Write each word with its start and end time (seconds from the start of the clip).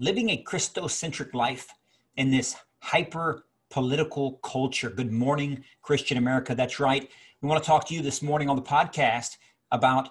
living 0.00 0.30
a 0.30 0.44
Christocentric 0.44 1.34
life 1.34 1.68
in 2.16 2.30
this 2.30 2.56
hyper 2.80 3.44
political 3.68 4.34
culture. 4.44 4.90
Good 4.90 5.12
morning, 5.12 5.64
Christian 5.82 6.18
America. 6.18 6.54
That's 6.54 6.78
right. 6.78 7.10
We 7.42 7.48
want 7.48 7.62
to 7.62 7.66
talk 7.66 7.86
to 7.88 7.94
you 7.94 8.00
this 8.00 8.22
morning 8.22 8.48
on 8.48 8.56
the 8.56 8.62
podcast 8.62 9.38
about 9.72 10.10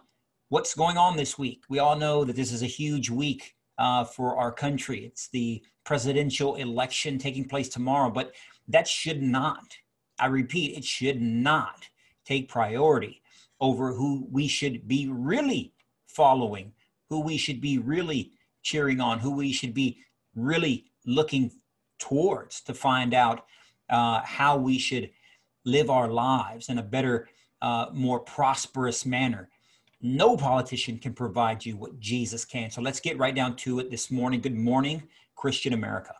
what's 0.50 0.76
going 0.76 0.98
on 0.98 1.16
this 1.16 1.40
week. 1.40 1.64
We 1.70 1.80
all 1.80 1.96
know 1.96 2.26
that 2.26 2.36
this 2.36 2.52
is 2.52 2.64
a 2.64 2.68
huge 2.68 3.10
week 3.10 3.56
uh, 3.78 4.04
for 4.04 4.36
our 4.36 4.52
country. 4.52 5.06
It's 5.06 5.30
the 5.30 5.64
presidential 5.86 6.56
election 6.56 7.18
taking 7.18 7.48
place 7.48 7.70
tomorrow, 7.70 8.10
but 8.10 8.34
that 8.68 8.88
should 8.88 9.22
not, 9.22 9.78
I 10.20 10.28
repeat, 10.28 10.78
it 10.78 10.84
should 10.84 11.22
not 11.22 11.88
take 12.26 12.50
priority 12.50 13.22
over 13.62 13.94
who 13.94 14.28
we 14.30 14.48
should 14.48 14.86
be 14.86 15.08
really 15.10 15.72
following, 16.08 16.74
who 17.10 17.22
we 17.22 17.38
should 17.38 17.62
be 17.62 17.78
really 17.78 18.34
cheering 18.64 19.00
on, 19.02 19.20
who 19.20 19.32
we 19.32 19.52
should 19.52 19.74
be 19.74 20.00
really 20.36 20.86
looking 21.06 21.52
towards 22.00 22.62
to 22.62 22.74
find 22.74 23.14
out 23.14 23.46
uh, 23.90 24.22
how 24.24 24.58
we 24.58 24.78
should 24.78 25.10
live 25.66 25.90
our 25.90 26.08
lives 26.08 26.70
in 26.70 26.78
a 26.78 26.84
better, 26.84 27.30
uh, 27.62 27.88
more 27.94 28.20
prosperous 28.20 29.06
manner. 29.06 29.50
No 30.02 30.38
politician 30.38 31.00
can 31.00 31.14
provide 31.14 31.66
you 31.66 31.76
what 31.76 32.00
Jesus 32.00 32.46
can. 32.46 32.70
So 32.70 32.82
let's 32.82 33.00
get 33.00 33.18
right 33.18 33.34
down 33.36 33.56
to 33.58 33.80
it 33.80 33.90
this 33.90 34.12
morning. 34.12 34.42
Good 34.42 34.56
morning, 34.56 35.04
Christian 35.36 35.74
America. 35.74 36.14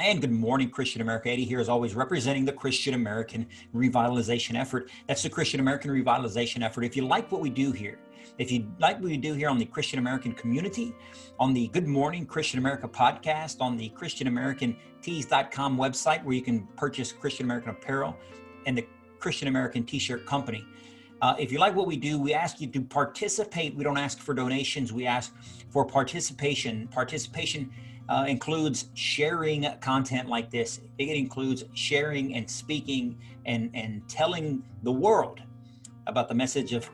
And 0.00 0.20
good 0.20 0.30
morning, 0.30 0.70
Christian 0.70 1.02
America. 1.02 1.28
Eddie 1.28 1.44
here, 1.44 1.58
as 1.58 1.68
always, 1.68 1.96
representing 1.96 2.44
the 2.44 2.52
Christian 2.52 2.94
American 2.94 3.48
revitalization 3.74 4.56
effort. 4.56 4.92
That's 5.08 5.24
the 5.24 5.28
Christian 5.28 5.58
American 5.58 5.90
revitalization 5.90 6.62
effort. 6.62 6.84
If 6.84 6.94
you 6.94 7.04
like 7.04 7.32
what 7.32 7.40
we 7.40 7.50
do 7.50 7.72
here, 7.72 7.98
if 8.38 8.52
you 8.52 8.70
like 8.78 9.00
what 9.00 9.06
we 9.06 9.16
do 9.16 9.34
here 9.34 9.48
on 9.48 9.58
the 9.58 9.64
Christian 9.64 9.98
American 9.98 10.34
community, 10.34 10.94
on 11.40 11.52
the 11.52 11.66
Good 11.68 11.88
Morning 11.88 12.26
Christian 12.26 12.60
America 12.60 12.86
podcast, 12.86 13.60
on 13.60 13.76
the 13.76 13.88
Christian 13.88 14.28
American 14.28 14.76
tees.com 15.02 15.76
website 15.76 16.22
where 16.22 16.36
you 16.36 16.42
can 16.42 16.68
purchase 16.76 17.10
Christian 17.10 17.46
American 17.46 17.70
apparel 17.70 18.16
and 18.66 18.78
the 18.78 18.86
Christian 19.18 19.48
American 19.48 19.82
t 19.82 19.98
shirt 19.98 20.24
company. 20.26 20.64
Uh, 21.20 21.34
if 21.40 21.50
you 21.50 21.58
like 21.58 21.74
what 21.74 21.88
we 21.88 21.96
do, 21.96 22.20
we 22.20 22.32
ask 22.34 22.60
you 22.60 22.68
to 22.68 22.80
participate. 22.82 23.74
We 23.74 23.82
don't 23.82 23.98
ask 23.98 24.20
for 24.20 24.32
donations, 24.32 24.92
we 24.92 25.06
ask 25.06 25.34
for 25.70 25.84
participation. 25.84 26.86
Participation 26.86 27.72
uh, 28.08 28.24
includes 28.26 28.88
sharing 28.94 29.66
content 29.80 30.28
like 30.28 30.50
this. 30.50 30.80
It 30.98 31.16
includes 31.16 31.64
sharing 31.74 32.34
and 32.34 32.48
speaking 32.48 33.18
and, 33.44 33.70
and 33.74 34.08
telling 34.08 34.62
the 34.82 34.92
world 34.92 35.40
about 36.06 36.28
the 36.28 36.34
message 36.34 36.72
of, 36.72 36.88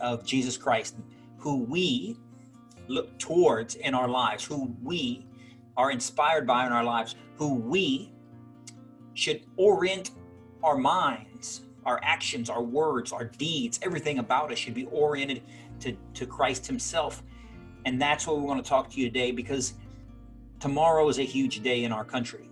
of 0.00 0.24
Jesus 0.24 0.56
Christ, 0.56 0.96
who 1.38 1.64
we 1.64 2.16
look 2.88 3.18
towards 3.18 3.74
in 3.74 3.94
our 3.94 4.08
lives, 4.08 4.44
who 4.44 4.74
we 4.82 5.26
are 5.76 5.90
inspired 5.90 6.46
by 6.46 6.66
in 6.66 6.72
our 6.72 6.84
lives, 6.84 7.16
who 7.36 7.54
we 7.54 8.12
should 9.14 9.42
orient 9.56 10.12
our 10.62 10.76
minds, 10.76 11.62
our 11.84 11.98
actions, 12.04 12.48
our 12.48 12.62
words, 12.62 13.12
our 13.12 13.24
deeds, 13.24 13.80
everything 13.82 14.18
about 14.20 14.52
us 14.52 14.58
should 14.58 14.74
be 14.74 14.86
oriented 14.86 15.42
to, 15.80 15.96
to 16.14 16.26
Christ 16.26 16.66
Himself. 16.66 17.22
And 17.84 18.00
that's 18.00 18.26
what 18.26 18.38
we 18.38 18.44
want 18.44 18.64
to 18.64 18.68
talk 18.68 18.90
to 18.90 19.00
you 19.00 19.06
today 19.06 19.32
because 19.32 19.74
tomorrow 20.62 21.08
is 21.08 21.18
a 21.18 21.24
huge 21.24 21.60
day 21.60 21.82
in 21.82 21.90
our 21.90 22.04
country. 22.04 22.48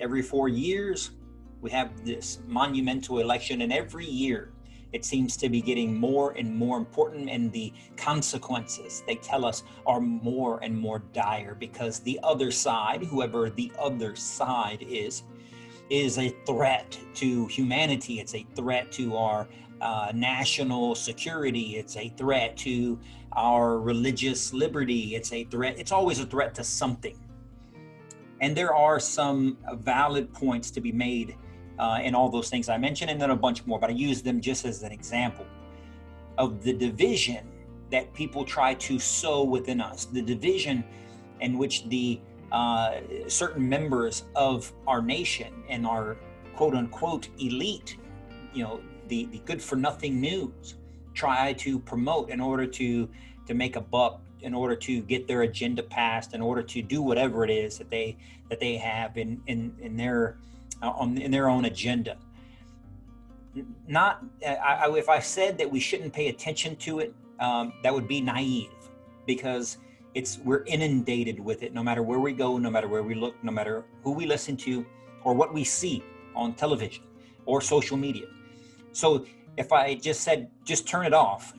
Every 0.00 0.22
four 0.22 0.48
years, 0.48 1.10
we 1.60 1.70
have 1.72 2.06
this 2.06 2.38
monumental 2.46 3.18
election, 3.18 3.60
and 3.60 3.70
every 3.70 4.06
year 4.06 4.54
it 4.94 5.04
seems 5.04 5.36
to 5.36 5.50
be 5.50 5.60
getting 5.60 5.94
more 5.94 6.30
and 6.30 6.56
more 6.56 6.78
important, 6.78 7.28
and 7.28 7.52
the 7.52 7.70
consequences 7.98 9.02
they 9.06 9.16
tell 9.16 9.44
us 9.44 9.62
are 9.84 10.00
more 10.00 10.58
and 10.62 10.74
more 10.74 11.00
dire 11.12 11.54
because 11.54 12.00
the 12.00 12.18
other 12.22 12.50
side, 12.50 13.04
whoever 13.04 13.50
the 13.50 13.70
other 13.78 14.16
side 14.16 14.82
is, 14.88 15.24
is 15.90 16.16
a 16.16 16.30
threat 16.46 16.98
to 17.16 17.46
humanity. 17.48 18.20
It's 18.20 18.34
a 18.34 18.46
threat 18.56 18.90
to 18.92 19.18
our 19.18 19.46
uh, 19.82 20.12
national 20.14 20.94
security. 20.94 21.76
It's 21.76 21.98
a 21.98 22.08
threat 22.16 22.56
to 22.58 22.98
our 23.34 23.78
religious 23.78 24.54
liberty. 24.54 25.14
It's 25.14 25.30
a 25.34 25.44
threat. 25.44 25.78
It's 25.78 25.92
always 25.92 26.20
a 26.20 26.26
threat 26.26 26.54
to 26.54 26.64
something. 26.64 27.18
And 28.40 28.56
there 28.56 28.74
are 28.74 28.98
some 28.98 29.58
valid 29.74 30.32
points 30.32 30.70
to 30.72 30.80
be 30.80 30.92
made 30.92 31.36
uh, 31.78 32.00
in 32.02 32.14
all 32.14 32.28
those 32.28 32.50
things 32.50 32.68
I 32.68 32.78
mentioned, 32.78 33.10
and 33.10 33.20
then 33.20 33.30
a 33.30 33.36
bunch 33.36 33.66
more, 33.66 33.78
but 33.78 33.90
I 33.90 33.94
use 33.94 34.22
them 34.22 34.40
just 34.40 34.64
as 34.64 34.82
an 34.82 34.92
example 34.92 35.46
of 36.38 36.62
the 36.62 36.72
division 36.72 37.46
that 37.90 38.12
people 38.14 38.44
try 38.44 38.74
to 38.74 38.98
sow 38.98 39.42
within 39.42 39.80
us, 39.80 40.04
the 40.06 40.22
division 40.22 40.84
in 41.40 41.58
which 41.58 41.88
the 41.88 42.20
uh, 42.52 43.00
certain 43.28 43.68
members 43.68 44.24
of 44.34 44.72
our 44.86 45.02
nation 45.02 45.62
and 45.68 45.86
our 45.86 46.16
quote 46.54 46.74
unquote 46.74 47.28
elite, 47.38 47.96
you 48.52 48.62
know, 48.62 48.80
the, 49.08 49.26
the 49.26 49.38
good 49.44 49.62
for 49.62 49.76
nothing 49.76 50.20
news 50.20 50.76
try 51.14 51.52
to 51.54 51.78
promote 51.80 52.30
in 52.30 52.40
order 52.40 52.66
to 52.66 53.08
to 53.46 53.54
make 53.54 53.76
a 53.76 53.80
buck 53.80 54.20
in 54.42 54.54
order 54.54 54.76
to 54.76 55.02
get 55.02 55.26
their 55.26 55.42
agenda 55.42 55.82
passed, 55.82 56.34
in 56.34 56.40
order 56.40 56.62
to 56.62 56.82
do 56.82 57.02
whatever 57.02 57.44
it 57.44 57.50
is 57.50 57.78
that 57.78 57.90
they 57.90 58.16
that 58.48 58.60
they 58.60 58.76
have 58.76 59.16
in 59.16 59.40
in 59.46 59.74
in 59.80 59.96
their 59.96 60.38
uh, 60.82 60.90
on 60.90 61.18
in 61.18 61.30
their 61.30 61.48
own 61.48 61.64
agenda. 61.66 62.16
Not 63.88 64.22
I, 64.46 64.54
I, 64.54 64.96
if 64.96 65.08
I 65.08 65.18
said 65.18 65.58
that 65.58 65.70
we 65.70 65.80
shouldn't 65.80 66.12
pay 66.12 66.28
attention 66.28 66.76
to 66.76 67.00
it, 67.00 67.14
um, 67.40 67.72
that 67.82 67.92
would 67.92 68.06
be 68.06 68.20
naive, 68.20 68.70
because 69.26 69.78
it's 70.14 70.38
we're 70.44 70.64
inundated 70.64 71.38
with 71.40 71.62
it. 71.62 71.74
No 71.74 71.82
matter 71.82 72.02
where 72.02 72.20
we 72.20 72.32
go, 72.32 72.58
no 72.58 72.70
matter 72.70 72.88
where 72.88 73.02
we 73.02 73.14
look, 73.14 73.34
no 73.42 73.52
matter 73.52 73.84
who 74.04 74.12
we 74.12 74.26
listen 74.26 74.56
to, 74.58 74.86
or 75.24 75.34
what 75.34 75.52
we 75.52 75.64
see 75.64 76.02
on 76.34 76.54
television 76.54 77.04
or 77.46 77.60
social 77.60 77.96
media. 77.96 78.26
So 78.92 79.26
if 79.56 79.72
I 79.72 79.94
just 79.94 80.20
said 80.22 80.48
just 80.64 80.86
turn 80.86 81.06
it 81.06 81.12
off 81.12 81.54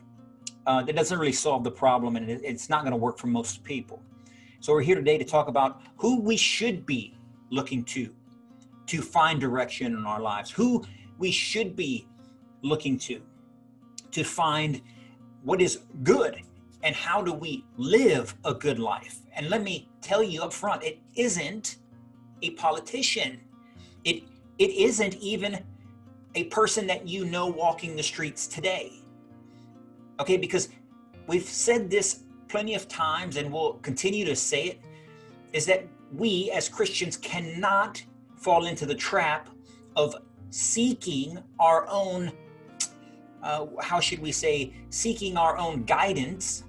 uh, 0.66 0.82
that 0.82 0.94
doesn't 0.94 1.18
really 1.18 1.32
solve 1.32 1.64
the 1.64 1.70
problem 1.70 2.16
and 2.16 2.28
it's 2.28 2.68
not 2.68 2.82
going 2.82 2.92
to 2.92 2.96
work 2.96 3.18
for 3.18 3.26
most 3.26 3.64
people. 3.64 4.02
So 4.60 4.72
we're 4.72 4.82
here 4.82 4.94
today 4.94 5.18
to 5.18 5.24
talk 5.24 5.48
about 5.48 5.80
who 5.96 6.20
we 6.20 6.36
should 6.36 6.86
be 6.86 7.16
looking 7.50 7.84
to 7.84 8.14
to 8.86 9.00
find 9.00 9.40
direction 9.40 9.94
in 9.94 10.06
our 10.06 10.20
lives, 10.20 10.50
who 10.50 10.84
we 11.18 11.30
should 11.30 11.74
be 11.74 12.06
looking 12.62 12.98
to 12.98 13.20
to 14.12 14.22
find 14.22 14.80
what 15.42 15.60
is 15.60 15.80
good 16.02 16.42
and 16.82 16.94
how 16.94 17.22
do 17.22 17.32
we 17.32 17.64
live 17.76 18.34
a 18.44 18.54
good 18.54 18.78
life. 18.78 19.18
And 19.34 19.48
let 19.48 19.62
me 19.62 19.88
tell 20.00 20.22
you 20.22 20.42
up 20.42 20.52
front, 20.52 20.82
it 20.82 20.98
isn't 21.16 21.76
a 22.42 22.50
politician. 22.50 23.40
It 24.04 24.22
it 24.58 24.70
isn't 24.70 25.16
even 25.16 25.64
a 26.34 26.44
person 26.44 26.86
that 26.86 27.08
you 27.08 27.24
know 27.24 27.46
walking 27.48 27.96
the 27.96 28.02
streets 28.02 28.46
today 28.46 29.01
Okay, 30.20 30.36
because 30.36 30.68
we've 31.26 31.42
said 31.42 31.90
this 31.90 32.24
plenty 32.48 32.74
of 32.74 32.86
times 32.88 33.36
and 33.36 33.50
we'll 33.52 33.74
continue 33.74 34.24
to 34.24 34.36
say 34.36 34.64
it 34.64 34.80
is 35.52 35.66
that 35.66 35.86
we 36.14 36.50
as 36.50 36.68
Christians 36.68 37.16
cannot 37.16 38.02
fall 38.36 38.66
into 38.66 38.84
the 38.84 38.94
trap 38.94 39.48
of 39.96 40.14
seeking 40.50 41.38
our 41.58 41.86
own, 41.88 42.30
uh, 43.42 43.66
how 43.80 44.00
should 44.00 44.18
we 44.18 44.32
say, 44.32 44.74
seeking 44.90 45.36
our 45.36 45.56
own 45.56 45.84
guidance 45.84 46.64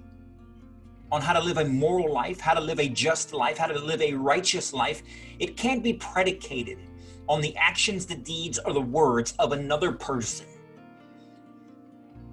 on 1.12 1.20
how 1.20 1.32
to 1.32 1.40
live 1.40 1.58
a 1.58 1.64
moral 1.64 2.12
life, 2.12 2.40
how 2.40 2.54
to 2.54 2.60
live 2.60 2.80
a 2.80 2.88
just 2.88 3.32
life, 3.32 3.58
how 3.58 3.66
to 3.66 3.78
live 3.78 4.00
a 4.00 4.14
righteous 4.14 4.72
life. 4.72 5.02
It 5.38 5.56
can't 5.56 5.82
be 5.82 5.92
predicated 5.94 6.78
on 7.28 7.40
the 7.40 7.56
actions, 7.56 8.06
the 8.06 8.16
deeds, 8.16 8.58
or 8.58 8.72
the 8.72 8.80
words 8.80 9.34
of 9.38 9.52
another 9.52 9.92
person. 9.92 10.46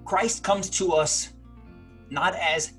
Christ 0.04 0.42
comes 0.42 0.68
to 0.70 0.92
us 0.92 1.32
not 2.10 2.34
as 2.34 2.72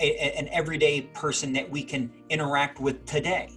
a, 0.00 0.38
an 0.38 0.48
everyday 0.48 1.02
person 1.02 1.52
that 1.52 1.68
we 1.68 1.82
can 1.82 2.10
interact 2.30 2.80
with 2.80 3.04
today. 3.04 3.50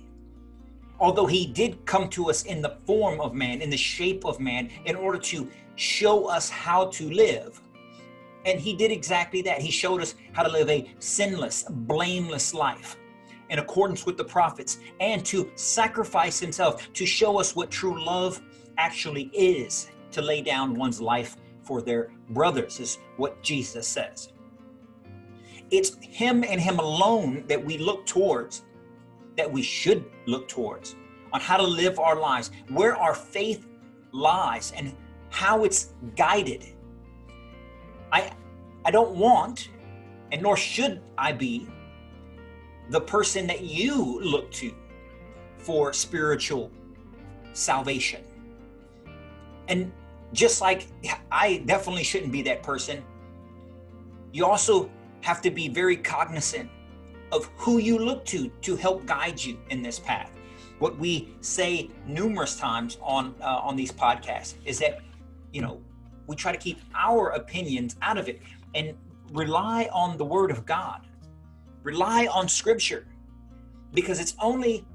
Although 1.00 1.26
he 1.26 1.48
did 1.48 1.84
come 1.86 2.10
to 2.10 2.30
us 2.30 2.44
in 2.44 2.62
the 2.62 2.78
form 2.86 3.20
of 3.22 3.34
man, 3.34 3.62
in 3.62 3.70
the 3.70 3.78
shape 3.78 4.26
of 4.26 4.40
man, 4.40 4.70
in 4.86 4.96
order 4.96 5.18
to 5.18 5.50
show 5.76 6.26
us 6.26 6.50
how 6.50 6.86
to 6.88 7.10
live. 7.10 7.62
And 8.46 8.60
he 8.60 8.76
did 8.76 8.92
exactly 8.92 9.42
that. 9.44 9.62
He 9.62 9.72
showed 9.72 10.02
us 10.02 10.16
how 10.34 10.44
to 10.44 10.50
live 10.50 10.70
a 10.70 10.92
sinless, 11.00 11.64
blameless 11.70 12.54
life 12.54 12.98
in 13.50 13.60
accordance 13.60 14.06
with 14.06 14.18
the 14.18 14.24
prophets 14.24 14.80
and 15.00 15.26
to 15.26 15.52
sacrifice 15.56 16.40
himself 16.40 16.92
to 16.94 17.06
show 17.06 17.40
us 17.40 17.56
what 17.56 17.70
true 17.70 18.04
love 18.04 18.42
actually 18.78 19.24
is 19.34 19.90
to 20.12 20.22
lay 20.22 20.42
down 20.42 20.74
one's 20.74 21.02
life 21.02 21.36
for 21.64 21.82
their 21.82 22.12
brothers, 22.30 22.80
is 22.80 23.00
what 23.18 23.42
Jesus 23.44 23.88
says. 23.88 24.30
It's 25.70 25.96
Him 26.02 26.44
and 26.44 26.60
Him 26.60 26.80
alone 26.80 27.46
that 27.48 27.64
we 27.64 27.78
look 27.78 28.06
towards, 28.06 28.64
that 29.38 29.52
we 29.52 29.62
should 29.62 30.06
look 30.26 30.48
towards, 30.48 30.96
on 31.34 31.40
how 31.40 31.58
to 31.58 31.64
live 31.64 32.00
our 32.00 32.16
lives, 32.16 32.52
where 32.70 32.96
our 32.96 33.14
faith 33.14 33.68
lies 34.12 34.74
and 34.76 34.96
how 35.30 35.64
it's 35.64 35.94
guided. 36.16 36.66
I 38.12 38.32
I 38.84 38.92
don't 38.92 39.16
want 39.16 39.70
and 40.32 40.42
nor 40.42 40.56
should 40.58 41.02
I 41.18 41.32
be 41.34 41.68
the 42.90 43.02
person 43.02 43.48
that 43.48 43.62
you 43.62 44.20
look 44.22 44.52
to 44.52 44.74
for 45.58 45.94
spiritual 45.94 46.72
salvation. 47.54 48.24
And 49.68 49.92
just 50.34 50.62
like 50.62 50.88
I 51.32 51.64
definitely 51.66 52.04
shouldn't 52.04 52.32
be 52.32 52.42
that 52.44 52.64
person, 52.64 53.04
you 54.32 54.46
also 54.46 54.90
have 55.22 55.42
to 55.42 55.52
be 55.52 55.68
very 55.68 55.98
cognizant 55.98 56.70
of 57.32 57.50
who 57.56 57.78
you 57.78 57.98
look 57.98 58.26
to 58.26 58.50
to 58.62 58.76
help 58.76 59.06
guide 59.06 59.44
you 59.44 59.58
in 59.70 59.82
this 59.82 60.00
path. 60.00 60.32
What 60.80 60.98
we 60.98 61.36
say 61.42 61.90
numerous 62.08 62.56
times 62.56 62.98
on 63.02 63.36
uh, 63.42 63.60
on 63.62 63.76
these 63.76 63.92
podcasts 63.92 64.56
is 64.66 64.80
that 64.80 65.00
you 65.52 65.62
know 65.62 65.82
we 66.28 66.36
try 66.36 66.52
to 66.52 66.58
keep 66.58 66.80
our 66.96 67.30
opinions 67.32 67.96
out 68.02 68.18
of 68.18 68.28
it 68.30 68.42
and 68.74 68.96
rely 69.34 69.90
on 69.92 70.18
the 70.18 70.26
Word 70.26 70.52
of 70.52 70.66
God, 70.66 71.02
rely 71.84 72.28
on 72.28 72.48
Scripture, 72.48 73.08
because 73.94 74.20
it's 74.20 74.36
only 74.40 74.86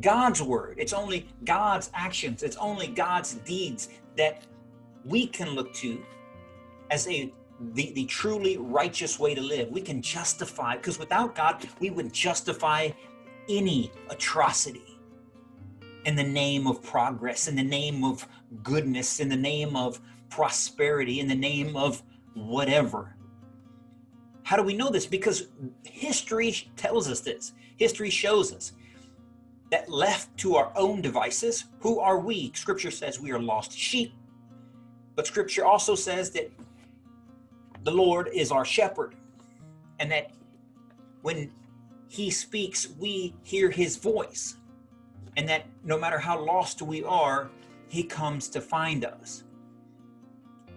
God's 0.00 0.42
Word, 0.42 0.76
it's 0.78 0.92
only 0.92 1.28
God's 1.44 1.90
actions, 1.94 2.42
it's 2.42 2.56
only 2.56 2.88
God's 2.88 3.34
deeds 3.34 3.88
that 4.16 4.42
we 5.04 5.26
can 5.26 5.50
look 5.50 5.72
to 5.74 6.04
as 6.90 7.06
a 7.08 7.32
the, 7.72 7.92
the 7.92 8.04
truly 8.04 8.58
righteous 8.58 9.18
way 9.18 9.34
to 9.34 9.40
live. 9.40 9.70
We 9.70 9.80
can 9.80 10.02
justify, 10.02 10.76
because 10.76 10.98
without 10.98 11.34
God, 11.34 11.66
we 11.80 11.90
wouldn't 11.90 12.12
justify 12.12 12.90
any 13.48 13.90
atrocity 14.10 14.98
in 16.04 16.16
the 16.16 16.22
name 16.22 16.66
of 16.66 16.82
progress, 16.82 17.48
in 17.48 17.56
the 17.56 17.64
name 17.64 18.04
of 18.04 18.26
goodness, 18.62 19.20
in 19.20 19.28
the 19.28 19.36
name 19.36 19.74
of 19.74 20.00
prosperity, 20.28 21.20
in 21.20 21.28
the 21.28 21.34
name 21.34 21.76
of 21.76 22.02
whatever. 22.34 23.16
How 24.42 24.56
do 24.56 24.62
we 24.62 24.74
know 24.74 24.90
this? 24.90 25.06
Because 25.06 25.48
history 25.84 26.54
tells 26.76 27.08
us 27.08 27.20
this. 27.20 27.52
History 27.76 28.10
shows 28.10 28.52
us 28.52 28.72
that 29.70 29.88
left 29.88 30.36
to 30.38 30.56
our 30.56 30.72
own 30.76 31.00
devices, 31.02 31.64
who 31.80 31.98
are 31.98 32.18
we? 32.18 32.52
Scripture 32.54 32.90
says 32.90 33.20
we 33.20 33.32
are 33.32 33.40
lost 33.40 33.72
sheep. 33.72 34.12
But 35.16 35.26
scripture 35.26 35.64
also 35.64 35.94
says 35.94 36.30
that 36.32 36.50
the 37.82 37.90
Lord 37.90 38.28
is 38.32 38.52
our 38.52 38.64
shepherd, 38.64 39.14
and 39.98 40.10
that 40.10 40.32
when 41.22 41.50
he 42.08 42.30
speaks, 42.30 42.88
we 42.98 43.34
hear 43.42 43.70
his 43.70 43.96
voice, 43.96 44.56
and 45.36 45.48
that 45.48 45.66
no 45.84 45.98
matter 45.98 46.18
how 46.18 46.38
lost 46.38 46.82
we 46.82 47.02
are, 47.02 47.50
he 47.88 48.02
comes 48.02 48.48
to 48.48 48.60
find 48.60 49.04
us. 49.04 49.44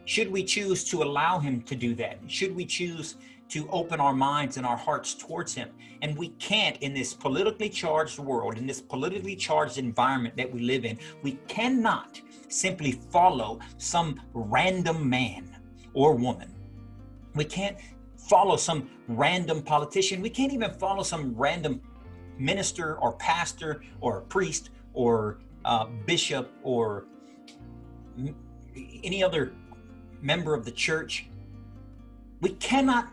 Should 0.06 0.32
we 0.32 0.44
choose 0.44 0.84
to 0.86 1.04
allow 1.04 1.40
him 1.40 1.62
to 1.64 1.76
do 1.76 1.94
that? 1.96 2.20
Should 2.28 2.56
we 2.56 2.66
choose 2.66 3.16
to 3.50 3.68
open 3.70 4.00
our 4.00 4.14
minds 4.14 4.58
and 4.58 4.66
our 4.66 4.78
hearts 4.78 5.14
towards 5.14 5.54
him? 5.54 5.70
And 6.02 6.18
we 6.18 6.30
can't 6.40 6.78
in 6.78 6.94
this 6.94 7.14
politically 7.14 7.70
charged 7.70 8.20
world, 8.20 8.58
in 8.58 8.66
this 8.66 8.82
politically 8.82 9.36
charged 9.36 9.78
environment 9.78 10.38
that 10.38 10.52
we 10.52 10.62
live 10.62 10.86
in, 10.86 10.98
we 11.22 11.34
cannot 11.48 12.22
simply 12.48 12.94
follow 12.94 13.60
some 13.78 14.20
random 14.34 15.10
man 15.10 15.58
or 15.94 16.16
woman 16.16 16.56
we 17.36 17.46
can't 17.46 17.78
follow 18.18 18.58
some 18.58 18.90
random 19.08 19.62
politician. 19.62 20.22
We 20.22 20.30
can't 20.30 20.54
even 20.54 20.72
follow 20.74 21.04
some 21.04 21.34
random 21.36 21.82
minister 22.38 22.98
or 22.98 23.14
pastor 23.14 23.82
or 24.02 24.22
priest 24.22 24.72
or 24.94 25.40
uh, 25.66 25.86
bishop 26.06 26.52
or 26.64 27.06
m- 28.18 28.36
any 29.04 29.24
other 29.24 29.54
member 30.22 30.54
of 30.54 30.66
the 30.66 30.72
church. 30.72 31.28
We 32.42 32.50
cannot 32.52 33.12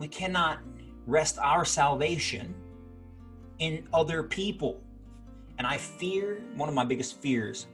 we 0.00 0.08
cannot 0.08 0.58
rest 1.06 1.38
our 1.38 1.64
salvation 1.64 2.54
in 3.58 3.86
other 3.92 4.22
people. 4.24 4.80
And 5.58 5.66
I 5.66 5.76
fear 5.76 6.42
one 6.56 6.68
of 6.68 6.74
my 6.74 6.84
biggest 6.84 7.20
fears 7.20 7.66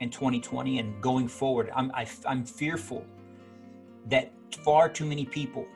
in 0.00 0.10
2020 0.10 0.78
and 0.78 1.00
going 1.02 1.28
forward. 1.28 1.70
I'm 1.76 1.92
I, 1.94 2.02
am 2.02 2.08
i 2.26 2.32
am 2.32 2.44
fearful 2.44 3.04
that 4.08 4.32
far 4.64 4.88
too 4.88 5.04
many 5.04 5.26
people 5.26 5.66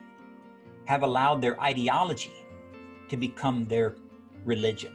have 0.85 1.03
allowed 1.03 1.39
their 1.39 1.61
ideology 1.61 2.33
to 3.07 3.15
become 3.15 3.65
their 3.65 3.95
religion. 4.43 4.93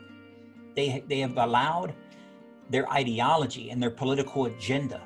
They, 0.75 1.05
they 1.09 1.21
have 1.21 1.38
allowed 1.38 1.94
their 2.69 2.91
ideology 2.91 3.71
and 3.71 3.81
their 3.81 3.91
political 3.91 4.47
agenda 4.47 5.03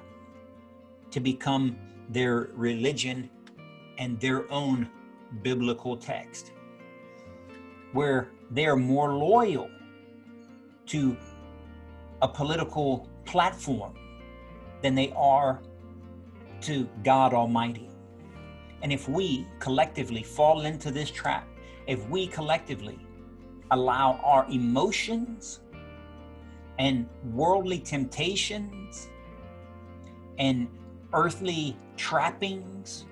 to 1.11 1.21
become 1.21 1.77
their 2.09 2.49
religion 2.55 3.29
and 3.99 4.19
their 4.19 4.51
own 4.51 4.89
biblical 5.43 5.97
text, 5.97 6.53
where 7.93 8.31
they 8.51 8.67
are 8.67 8.77
more 8.77 9.15
loyal 9.15 9.71
to 10.87 11.17
a 12.23 12.29
political 12.29 13.09
platform 13.25 13.95
than 14.83 14.95
they 14.95 15.13
are 15.17 15.61
to 16.63 16.89
God 17.05 17.35
Almighty. 17.35 17.89
And 18.83 18.93
if 18.93 19.09
we 19.09 19.47
collectively 19.59 20.23
fall 20.23 20.63
into 20.63 20.91
this 20.91 21.11
trap, 21.11 21.47
if 21.87 22.09
we 22.09 22.27
collectively 22.27 22.99
allow 23.71 24.21
our 24.25 24.47
emotions 24.51 25.61
and 26.79 27.09
worldly 27.33 27.81
temptations 27.81 29.09
and 30.39 30.69
earthly 31.13 31.77
trappings 31.97 33.07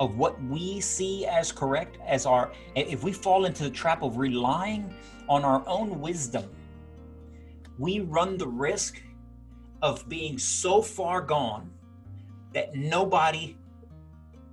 of 0.00 0.16
what 0.16 0.42
we 0.44 0.80
see 0.80 1.26
as 1.26 1.52
correct 1.52 1.98
as 2.04 2.26
our 2.26 2.50
if 2.74 3.04
we 3.04 3.12
fall 3.12 3.44
into 3.44 3.62
the 3.62 3.70
trap 3.70 4.02
of 4.02 4.16
relying 4.16 4.92
on 5.28 5.44
our 5.44 5.62
own 5.68 6.00
wisdom 6.00 6.50
we 7.78 8.00
run 8.00 8.36
the 8.36 8.48
risk 8.48 9.00
of 9.82 10.08
being 10.08 10.38
so 10.38 10.82
far 10.82 11.20
gone 11.20 11.70
that 12.52 12.74
nobody 12.74 13.56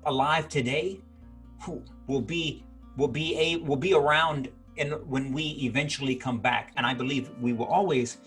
alive 0.05 0.47
today 0.47 1.01
who 1.61 1.83
will 2.07 2.21
be 2.21 2.63
will 2.95 3.07
be 3.07 3.38
a 3.38 3.57
will 3.57 3.77
be 3.77 3.94
around 3.94 4.49
and 4.77 4.94
when 5.09 5.33
we 5.33 5.44
eventually 5.63 6.15
come 6.15 6.39
back. 6.39 6.71
And 6.77 6.85
i 6.85 6.94
believe 6.94 7.29
we 7.41 7.53
will 7.53 7.65
always 7.65 8.17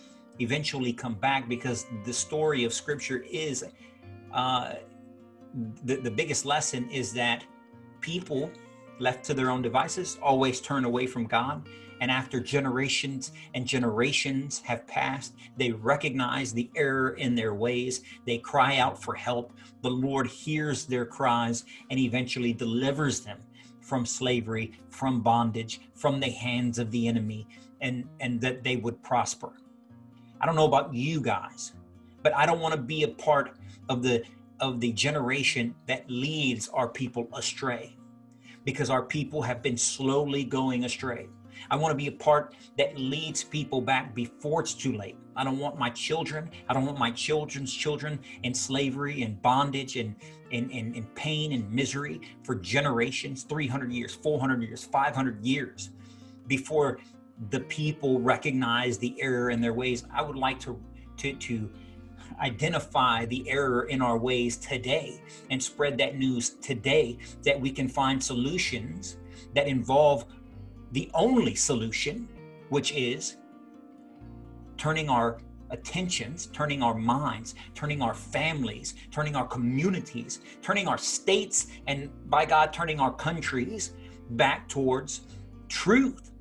eventually 0.40 0.92
come 0.92 1.14
back 1.14 1.48
because 1.48 1.86
the 2.04 2.12
story 2.12 2.64
of 2.64 2.72
scripture 2.72 3.24
is 3.30 3.64
uh, 4.32 4.74
the, 5.84 5.96
the 5.96 6.10
biggest 6.10 6.44
lesson 6.44 6.88
is 6.90 7.12
that 7.12 7.44
people 8.00 8.50
left 8.98 9.24
to 9.24 9.34
their 9.34 9.50
own 9.50 9.62
devices 9.62 10.18
always 10.22 10.60
turn 10.60 10.84
away 10.84 11.06
from 11.06 11.24
god 11.24 11.66
and 12.00 12.10
after 12.10 12.40
generations 12.40 13.32
and 13.54 13.66
generations 13.66 14.60
have 14.60 14.86
passed, 14.86 15.34
they 15.56 15.70
recognize 15.70 16.52
the 16.52 16.70
error 16.74 17.10
in 17.10 17.34
their 17.34 17.54
ways. 17.54 18.02
They 18.26 18.38
cry 18.38 18.78
out 18.78 19.00
for 19.00 19.14
help. 19.14 19.52
The 19.82 19.90
Lord 19.90 20.26
hears 20.26 20.86
their 20.86 21.04
cries 21.04 21.64
and 21.90 22.00
eventually 22.00 22.54
delivers 22.54 23.20
them 23.20 23.38
from 23.82 24.06
slavery, 24.06 24.72
from 24.88 25.20
bondage, 25.20 25.82
from 25.94 26.20
the 26.20 26.30
hands 26.30 26.78
of 26.78 26.90
the 26.90 27.06
enemy, 27.06 27.46
and, 27.82 28.08
and 28.20 28.40
that 28.40 28.64
they 28.64 28.76
would 28.76 29.02
prosper. 29.02 29.52
I 30.40 30.46
don't 30.46 30.56
know 30.56 30.66
about 30.66 30.94
you 30.94 31.20
guys, 31.20 31.72
but 32.22 32.34
I 32.34 32.46
don't 32.46 32.60
want 32.60 32.74
to 32.74 32.80
be 32.80 33.02
a 33.02 33.08
part 33.08 33.56
of 33.90 34.02
the 34.02 34.22
of 34.60 34.80
the 34.80 34.92
generation 34.92 35.74
that 35.86 36.08
leads 36.08 36.68
our 36.68 36.88
people 36.88 37.28
astray 37.34 37.96
because 38.64 38.90
our 38.90 39.02
people 39.02 39.42
have 39.42 39.62
been 39.62 39.76
slowly 39.76 40.44
going 40.44 40.84
astray. 40.84 41.28
I 41.70 41.76
want 41.76 41.92
to 41.92 41.96
be 41.96 42.06
a 42.06 42.12
part 42.12 42.54
that 42.78 42.98
leads 42.98 43.44
people 43.44 43.80
back 43.80 44.14
before 44.14 44.60
it's 44.60 44.74
too 44.74 44.92
late. 44.92 45.16
I 45.36 45.44
don't 45.44 45.58
want 45.58 45.78
my 45.78 45.90
children, 45.90 46.50
I 46.68 46.74
don't 46.74 46.86
want 46.86 46.98
my 46.98 47.10
children's 47.10 47.72
children 47.72 48.18
in 48.42 48.54
slavery 48.54 49.22
and 49.22 49.40
bondage 49.42 49.96
and 49.96 50.14
in, 50.50 50.70
in, 50.70 50.94
in 50.94 51.04
pain 51.14 51.52
and 51.52 51.70
misery 51.70 52.20
for 52.42 52.54
generations 52.54 53.44
300 53.44 53.92
years, 53.92 54.14
400 54.14 54.62
years, 54.62 54.84
500 54.84 55.44
years 55.44 55.90
before 56.46 56.98
the 57.50 57.60
people 57.60 58.20
recognize 58.20 58.98
the 58.98 59.14
error 59.20 59.50
in 59.50 59.60
their 59.60 59.72
ways. 59.72 60.04
I 60.12 60.22
would 60.22 60.36
like 60.36 60.58
to, 60.60 60.78
to, 61.18 61.34
to 61.34 61.70
identify 62.38 63.26
the 63.26 63.48
error 63.48 63.84
in 63.84 64.02
our 64.02 64.18
ways 64.18 64.56
today 64.56 65.20
and 65.50 65.62
spread 65.62 65.98
that 65.98 66.16
news 66.16 66.50
today 66.50 67.18
that 67.44 67.60
we 67.60 67.70
can 67.70 67.88
find 67.88 68.22
solutions 68.22 69.16
that 69.54 69.66
involve 69.66 70.24
the 70.92 71.10
only 71.14 71.54
solution, 71.54 72.28
which 72.68 72.92
is 72.92 73.36
turning 74.76 75.08
our 75.08 75.38
attentions, 75.70 76.46
turning 76.46 76.82
our 76.82 76.94
minds, 76.94 77.54
turning 77.74 78.02
our 78.02 78.14
families, 78.14 78.94
turning 79.10 79.36
our 79.36 79.46
communities, 79.46 80.40
turning 80.62 80.88
our 80.88 80.98
states, 80.98 81.68
and 81.86 82.10
by 82.28 82.44
God, 82.44 82.72
turning 82.72 83.00
our 83.00 83.12
countries 83.12 83.92
back 84.30 84.68
towards 84.68 85.22
truth, 85.68 86.32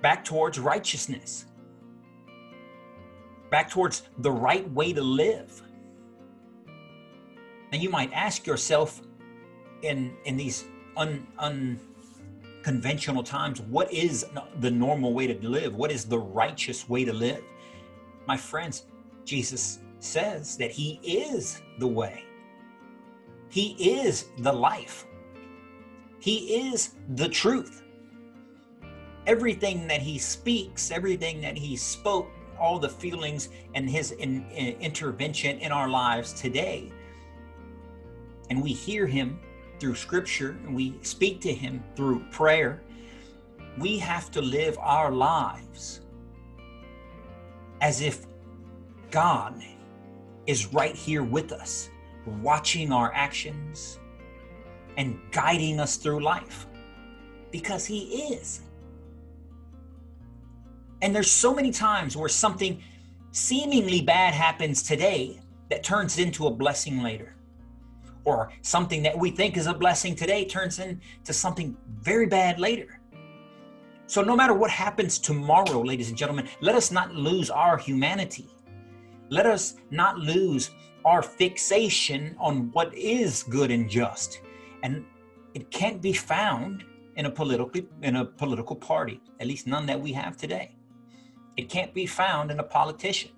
back 0.00 0.24
towards 0.24 0.58
righteousness, 0.58 1.46
back 3.54 3.70
towards 3.70 4.02
the 4.18 4.32
right 4.32 4.68
way 4.72 4.92
to 4.92 5.00
live. 5.00 5.62
And 7.70 7.80
you 7.80 7.88
might 7.88 8.12
ask 8.12 8.48
yourself 8.48 9.00
in 9.82 10.16
in 10.24 10.36
these 10.36 10.64
un, 10.96 11.24
unconventional 11.38 13.22
times, 13.22 13.60
what 13.60 13.92
is 13.92 14.26
the 14.58 14.72
normal 14.72 15.14
way 15.14 15.28
to 15.28 15.48
live? 15.48 15.76
What 15.76 15.92
is 15.92 16.04
the 16.04 16.18
righteous 16.18 16.88
way 16.88 17.04
to 17.04 17.12
live? 17.12 17.44
My 18.26 18.36
friends, 18.36 18.86
Jesus 19.24 19.78
says 20.00 20.56
that 20.56 20.72
he 20.72 20.98
is 21.04 21.62
the 21.78 21.86
way. 21.86 22.24
He 23.50 23.76
is 24.00 24.30
the 24.38 24.52
life. 24.52 25.06
He 26.18 26.68
is 26.68 26.96
the 27.10 27.28
truth. 27.28 27.84
Everything 29.28 29.86
that 29.86 30.02
he 30.02 30.18
speaks, 30.18 30.90
everything 30.90 31.40
that 31.42 31.56
he 31.56 31.76
spoke, 31.76 32.32
all 32.64 32.78
the 32.78 32.88
feelings 32.88 33.50
and 33.74 33.88
his 33.88 34.12
in, 34.12 34.48
in, 34.50 34.80
intervention 34.80 35.58
in 35.58 35.70
our 35.70 35.88
lives 35.88 36.32
today. 36.32 36.90
And 38.50 38.62
we 38.62 38.72
hear 38.72 39.06
him 39.06 39.38
through 39.78 39.94
scripture 39.94 40.56
and 40.64 40.74
we 40.74 40.94
speak 41.02 41.40
to 41.42 41.52
him 41.52 41.82
through 41.94 42.24
prayer. 42.30 42.82
We 43.78 43.98
have 43.98 44.30
to 44.32 44.40
live 44.40 44.78
our 44.78 45.10
lives 45.12 46.00
as 47.80 48.00
if 48.00 48.26
God 49.10 49.62
is 50.46 50.72
right 50.72 50.94
here 50.94 51.22
with 51.22 51.52
us, 51.52 51.90
watching 52.42 52.92
our 52.92 53.12
actions 53.14 53.98
and 54.96 55.18
guiding 55.32 55.80
us 55.80 55.96
through 55.96 56.22
life 56.22 56.66
because 57.50 57.86
He 57.86 58.32
is. 58.32 58.62
And 61.04 61.14
there's 61.14 61.30
so 61.30 61.54
many 61.54 61.70
times 61.70 62.16
where 62.16 62.30
something 62.30 62.82
seemingly 63.30 64.00
bad 64.00 64.32
happens 64.32 64.82
today 64.82 65.38
that 65.68 65.84
turns 65.84 66.18
into 66.18 66.46
a 66.46 66.50
blessing 66.50 67.02
later. 67.02 67.36
Or 68.24 68.50
something 68.62 69.02
that 69.02 69.18
we 69.18 69.30
think 69.30 69.58
is 69.58 69.66
a 69.66 69.74
blessing 69.74 70.16
today 70.16 70.46
turns 70.46 70.78
into 70.78 71.34
something 71.34 71.76
very 72.00 72.24
bad 72.24 72.58
later. 72.58 73.00
So, 74.06 74.22
no 74.22 74.34
matter 74.34 74.54
what 74.54 74.70
happens 74.70 75.18
tomorrow, 75.18 75.82
ladies 75.82 76.08
and 76.08 76.16
gentlemen, 76.16 76.48
let 76.62 76.74
us 76.74 76.90
not 76.90 77.14
lose 77.14 77.50
our 77.50 77.76
humanity. 77.76 78.48
Let 79.28 79.44
us 79.44 79.74
not 79.90 80.18
lose 80.18 80.70
our 81.04 81.20
fixation 81.20 82.34
on 82.40 82.70
what 82.72 82.96
is 82.96 83.42
good 83.42 83.70
and 83.70 83.90
just. 83.90 84.40
And 84.82 85.04
it 85.52 85.70
can't 85.70 86.00
be 86.00 86.14
found 86.14 86.82
in 87.16 87.26
a 87.26 87.30
political 87.30 87.82
in 88.00 88.16
a 88.16 88.24
political 88.24 88.74
party, 88.74 89.20
at 89.38 89.46
least 89.46 89.66
none 89.66 89.84
that 89.84 90.00
we 90.00 90.10
have 90.14 90.38
today. 90.38 90.74
It 91.56 91.68
can't 91.68 91.94
be 91.94 92.06
found 92.06 92.50
in 92.50 92.58
a 92.58 92.64
politician, 92.64 93.30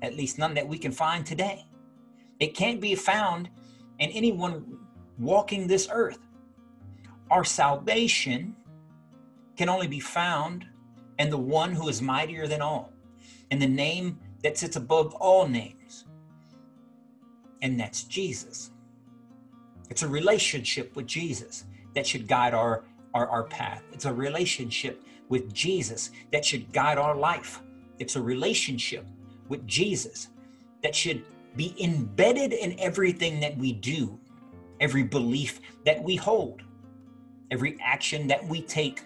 at 0.00 0.16
least 0.16 0.38
none 0.38 0.54
that 0.54 0.66
we 0.66 0.78
can 0.78 0.92
find 0.92 1.24
today. 1.24 1.66
It 2.40 2.54
can't 2.54 2.80
be 2.80 2.94
found 2.94 3.50
in 3.98 4.10
anyone 4.10 4.78
walking 5.18 5.66
this 5.66 5.88
earth. 5.92 6.18
Our 7.30 7.44
salvation 7.44 8.56
can 9.56 9.68
only 9.68 9.86
be 9.86 10.00
found 10.00 10.66
in 11.18 11.30
the 11.30 11.38
one 11.38 11.72
who 11.72 11.88
is 11.88 12.02
mightier 12.02 12.46
than 12.46 12.62
all, 12.62 12.92
in 13.50 13.58
the 13.58 13.66
name 13.66 14.18
that 14.42 14.58
sits 14.58 14.76
above 14.76 15.14
all 15.14 15.46
names, 15.46 16.06
and 17.60 17.78
that's 17.78 18.02
Jesus. 18.04 18.70
It's 19.90 20.02
a 20.02 20.08
relationship 20.08 20.96
with 20.96 21.06
Jesus 21.06 21.64
that 21.94 22.06
should 22.06 22.26
guide 22.26 22.54
our, 22.54 22.84
our, 23.14 23.28
our 23.28 23.44
path. 23.44 23.82
It's 23.92 24.06
a 24.06 24.12
relationship 24.12 25.04
with 25.32 25.54
Jesus 25.54 26.10
that 26.30 26.44
should 26.44 26.70
guide 26.74 26.98
our 26.98 27.16
life. 27.16 27.62
It's 27.98 28.16
a 28.16 28.22
relationship 28.22 29.06
with 29.48 29.66
Jesus 29.66 30.28
that 30.82 30.94
should 30.94 31.24
be 31.56 31.74
embedded 31.82 32.52
in 32.52 32.78
everything 32.78 33.40
that 33.40 33.56
we 33.56 33.72
do, 33.72 34.20
every 34.78 35.02
belief 35.02 35.60
that 35.86 36.02
we 36.02 36.16
hold, 36.16 36.60
every 37.50 37.78
action 37.82 38.26
that 38.26 38.46
we 38.46 38.60
take. 38.60 39.00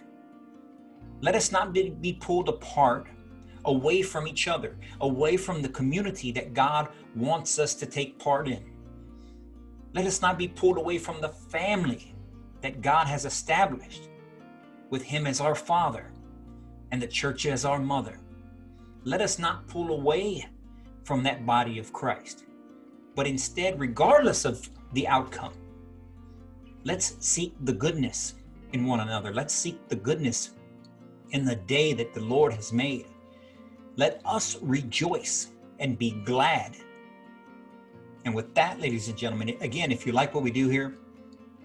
Let 1.21 1.33
us 1.33 1.53
not 1.53 1.71
be, 1.71 2.17
pulled 2.19 2.49
apart 2.49 3.07
away 3.63 4.01
from 4.01 4.27
each 4.27 4.49
other, 4.49 4.75
away 4.99 5.37
from 5.37 5.61
the 5.61 5.69
community 5.69 6.33
that 6.33 6.53
God 6.53 6.89
wants 7.15 7.57
us 7.57 7.73
to 7.75 7.85
take 7.85 8.19
part 8.19 8.49
in. 8.49 8.69
Let 9.93 10.05
us 10.05 10.21
not 10.21 10.37
be 10.37 10.49
pulled 10.49 10.77
away 10.77 10.97
from 10.97 11.21
the 11.21 11.29
family 11.29 12.13
that 12.61 12.81
God 12.81 13.07
has 13.07 13.23
established 13.23 14.09
with 14.89 15.03
Him 15.03 15.25
as 15.25 15.39
our 15.39 15.55
Father 15.55 16.11
and 16.91 17.01
the 17.01 17.07
church 17.07 17.45
as 17.45 17.65
our 17.65 17.79
mother. 17.79 18.19
Let 19.03 19.21
us 19.21 19.39
not 19.39 19.67
pull 19.67 19.91
away 19.91 20.47
from 21.03 21.23
that 21.23 21.45
body 21.45 21.79
of 21.79 21.93
Christ, 21.93 22.45
but 23.15 23.27
instead, 23.27 23.79
regardless 23.79 24.45
of 24.45 24.69
the 24.93 25.07
outcome, 25.07 25.53
let's 26.83 27.15
seek 27.25 27.53
the 27.61 27.73
goodness 27.73 28.35
in 28.73 28.85
one 28.85 28.99
another. 28.99 29.33
Let's 29.33 29.53
seek 29.53 29.87
the 29.87 29.95
goodness 29.95 30.51
in 31.31 31.45
the 31.45 31.55
day 31.55 31.93
that 31.93 32.13
the 32.13 32.21
Lord 32.21 32.53
has 32.53 32.73
made. 32.73 33.07
Let 33.95 34.21
us 34.25 34.57
rejoice 34.61 35.51
and 35.79 35.97
be 35.97 36.11
glad. 36.25 36.75
And 38.25 38.35
with 38.35 38.53
that, 38.55 38.79
ladies 38.79 39.07
and 39.07 39.17
gentlemen, 39.17 39.55
again, 39.61 39.91
if 39.91 40.05
you 40.05 40.11
like 40.11 40.33
what 40.33 40.43
we 40.43 40.51
do 40.51 40.67
here, 40.67 40.97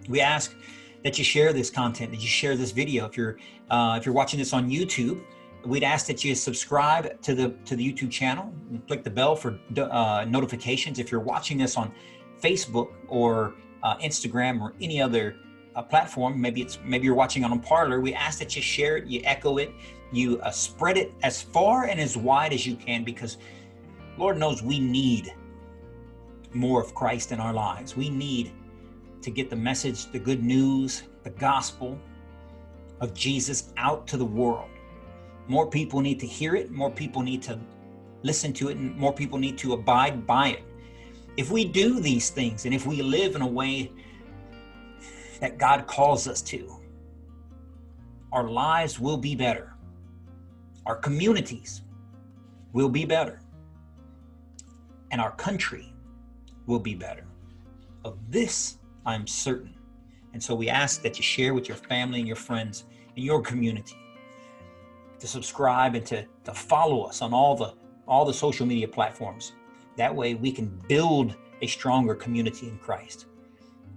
we 0.08 0.20
ask 0.20 0.54
that 1.04 1.18
you 1.18 1.24
share 1.24 1.52
this 1.52 1.70
content, 1.70 2.10
that 2.10 2.20
you 2.20 2.28
share 2.28 2.56
this 2.56 2.70
video. 2.70 3.06
If 3.06 3.16
you're 3.16 3.36
uh, 3.70 3.96
if 3.98 4.06
you're 4.06 4.14
watching 4.14 4.38
this 4.38 4.52
on 4.52 4.70
YouTube, 4.70 5.22
we'd 5.64 5.84
ask 5.84 6.06
that 6.06 6.24
you 6.24 6.34
subscribe 6.34 7.20
to 7.22 7.34
the 7.34 7.50
to 7.64 7.76
the 7.76 7.92
YouTube 7.92 8.10
channel 8.10 8.52
click 8.86 9.04
the 9.04 9.10
bell 9.10 9.36
for 9.36 9.58
uh, 9.78 10.24
notifications. 10.28 10.98
If 10.98 11.10
you're 11.10 11.20
watching 11.20 11.58
this 11.58 11.76
on 11.76 11.92
Facebook 12.40 12.92
or 13.08 13.54
uh, 13.82 13.96
Instagram 13.98 14.60
or 14.60 14.74
any 14.80 15.00
other 15.00 15.36
uh, 15.74 15.82
platform, 15.82 16.40
maybe 16.40 16.62
it's 16.62 16.78
maybe 16.84 17.06
you're 17.06 17.14
watching 17.14 17.44
on 17.44 17.52
a 17.52 17.58
Parler, 17.58 18.00
we 18.00 18.14
ask 18.14 18.38
that 18.38 18.54
you 18.56 18.62
share 18.62 18.96
it, 18.98 19.06
you 19.06 19.20
echo 19.24 19.58
it, 19.58 19.72
you 20.12 20.40
uh, 20.40 20.50
spread 20.50 20.96
it 20.96 21.12
as 21.22 21.40
far 21.40 21.84
and 21.84 22.00
as 22.00 22.16
wide 22.16 22.52
as 22.52 22.66
you 22.66 22.76
can 22.76 23.04
because 23.04 23.38
Lord 24.18 24.36
knows 24.38 24.62
we 24.62 24.78
need 24.78 25.34
more 26.52 26.82
of 26.82 26.94
Christ 26.94 27.32
in 27.32 27.40
our 27.40 27.52
lives. 27.52 27.96
We 27.96 28.10
need 28.10 28.52
to 29.22 29.30
get 29.30 29.50
the 29.50 29.56
message, 29.56 30.10
the 30.12 30.18
good 30.18 30.42
news, 30.42 31.04
the 31.22 31.30
gospel 31.30 31.98
of 33.00 33.14
Jesus 33.14 33.72
out 33.76 34.06
to 34.08 34.16
the 34.16 34.24
world. 34.24 34.70
More 35.48 35.68
people 35.68 36.00
need 36.00 36.20
to 36.20 36.26
hear 36.26 36.54
it, 36.54 36.70
more 36.70 36.90
people 36.90 37.22
need 37.22 37.42
to 37.42 37.58
listen 38.22 38.52
to 38.54 38.68
it, 38.68 38.76
and 38.76 38.96
more 38.96 39.12
people 39.12 39.38
need 39.38 39.58
to 39.58 39.72
abide 39.72 40.26
by 40.26 40.48
it. 40.48 40.62
If 41.36 41.50
we 41.50 41.64
do 41.64 42.00
these 42.00 42.30
things 42.30 42.64
and 42.64 42.74
if 42.74 42.86
we 42.86 43.02
live 43.02 43.34
in 43.34 43.42
a 43.42 43.46
way 43.46 43.90
that 45.40 45.58
God 45.58 45.86
calls 45.86 46.28
us 46.28 46.42
to, 46.42 46.78
our 48.32 48.48
lives 48.48 49.00
will 49.00 49.16
be 49.16 49.34
better 49.34 49.72
our 50.86 50.96
communities 50.96 51.82
will 52.72 52.88
be 52.88 53.04
better, 53.04 53.40
and 55.10 55.20
our 55.20 55.32
country 55.32 55.92
will 56.66 56.80
be 56.80 56.94
better. 56.94 57.24
Of 58.04 58.18
this, 58.30 58.78
I'm 59.04 59.26
certain. 59.26 59.74
And 60.32 60.42
so 60.42 60.54
we 60.54 60.68
ask 60.68 61.02
that 61.02 61.18
you 61.18 61.22
share 61.22 61.54
with 61.54 61.68
your 61.68 61.76
family 61.76 62.18
and 62.18 62.26
your 62.26 62.36
friends 62.36 62.84
and 63.14 63.24
your 63.24 63.42
community 63.42 63.96
to 65.18 65.26
subscribe 65.26 65.94
and 65.94 66.04
to, 66.06 66.26
to 66.44 66.54
follow 66.54 67.02
us 67.02 67.22
on 67.22 67.32
all 67.32 67.54
the 67.54 67.74
all 68.08 68.24
the 68.24 68.34
social 68.34 68.66
media 68.66 68.88
platforms. 68.88 69.52
That 69.96 70.14
way 70.14 70.34
we 70.34 70.50
can 70.52 70.66
build 70.88 71.36
a 71.60 71.66
stronger 71.66 72.14
community 72.14 72.68
in 72.68 72.78
Christ. 72.78 73.26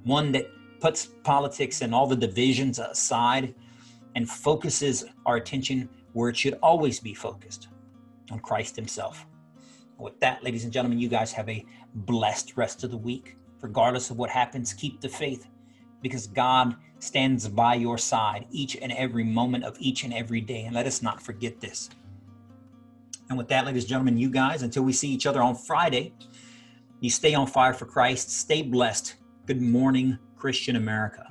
One 0.04 0.32
that 0.34 0.48
puts 0.80 1.08
politics 1.24 1.82
and 1.82 1.96
all 1.96 2.06
the 2.06 2.16
divisions 2.16 2.78
aside 2.78 3.56
and 4.16 4.30
focuses 4.30 5.06
our 5.26 5.38
attention 5.38 5.90
where 6.14 6.30
it 6.30 6.38
should 6.38 6.58
always 6.62 7.00
be 7.00 7.14
focused 7.14 7.70
on 8.32 8.40
Christ 8.40 8.76
Himself. 8.76 9.26
With 9.98 10.20
that, 10.20 10.44
ladies 10.44 10.64
and 10.64 10.72
gentlemen, 10.72 11.00
you 11.00 11.10
guys 11.10 11.32
have 11.34 11.50
a 11.50 11.66
blessed 11.94 12.56
rest 12.56 12.84
of 12.84 12.92
the 12.92 12.98
week. 12.98 13.38
Regardless 13.66 14.12
of 14.12 14.18
what 14.18 14.30
happens, 14.30 14.74
keep 14.74 15.02
the 15.02 15.10
faith 15.10 15.48
because 16.04 16.28
God 16.28 16.76
stands 17.00 17.48
by 17.48 17.74
your 17.74 17.98
side 17.98 18.46
each 18.52 18.76
and 18.76 18.92
every 18.92 19.24
moment 19.24 19.64
of 19.64 19.76
each 19.80 20.04
and 20.04 20.14
every 20.14 20.40
day. 20.40 20.66
And 20.66 20.76
let 20.76 20.86
us 20.86 21.02
not 21.02 21.20
forget 21.20 21.60
this. 21.60 21.90
And 23.28 23.40
with 23.40 23.48
that, 23.48 23.66
ladies 23.66 23.86
and 23.86 23.90
gentlemen, 23.90 24.20
you 24.20 24.30
guys, 24.30 24.62
until 24.62 24.84
we 24.84 24.94
see 24.94 25.10
each 25.10 25.26
other 25.26 25.42
on 25.42 25.56
Friday, 25.56 26.14
you 27.00 27.10
stay 27.10 27.34
on 27.34 27.48
fire 27.48 27.74
for 27.74 27.88
Christ, 27.88 28.30
stay 28.30 28.62
blessed. 28.62 29.16
Good 29.48 29.64
morning, 29.64 30.20
Christian 30.36 30.76
America. 30.76 31.26